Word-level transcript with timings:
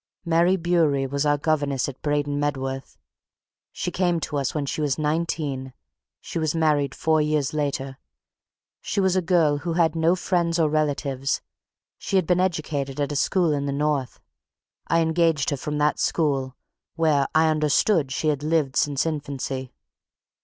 Mary 0.25 0.55
Bewery 0.57 1.05
was 1.05 1.27
our 1.27 1.37
governess 1.37 1.87
at 1.87 2.01
Braden 2.01 2.39
Medworth. 2.39 2.97
She 3.71 3.91
came 3.91 4.19
to 4.21 4.37
us 4.37 4.55
when 4.55 4.65
she 4.65 4.81
was 4.81 4.97
nineteen 4.97 5.73
she 6.19 6.39
was 6.39 6.55
married 6.55 6.95
four 6.95 7.21
years 7.21 7.53
later. 7.53 7.99
She 8.81 8.99
was 8.99 9.15
a 9.15 9.21
girl 9.21 9.59
who 9.59 9.73
had 9.73 9.95
no 9.95 10.15
friends 10.15 10.57
or 10.57 10.71
relatives 10.71 11.41
she 11.99 12.15
had 12.15 12.25
been 12.25 12.39
educated 12.39 12.99
at 12.99 13.11
a 13.11 13.15
school 13.15 13.51
in 13.53 13.67
the 13.67 13.71
North 13.71 14.19
I 14.87 15.01
engaged 15.01 15.51
her 15.51 15.57
from 15.57 15.77
that 15.77 15.99
school, 15.99 16.55
where, 16.95 17.27
I 17.35 17.47
understood, 17.49 18.11
she 18.11 18.29
had 18.29 18.41
lived 18.41 18.75
since 18.77 19.05
infancy. 19.05 19.71